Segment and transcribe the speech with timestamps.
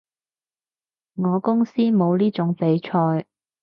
[1.13, 3.27] 我公司冇呢種比賽